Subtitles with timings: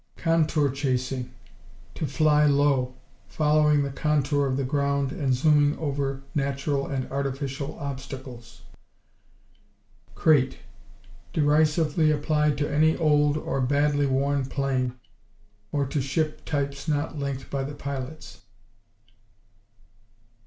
[0.17, 1.31] Contour chasing
[1.93, 2.95] To fly low,
[3.27, 8.63] following the contour of the ground and zooming over natural and artificial obstacles.
[10.15, 10.57] Crate
[11.33, 14.95] Derisively applied to any old, or badly worn plane,
[15.71, 18.41] or to ship types not liked by the pilots.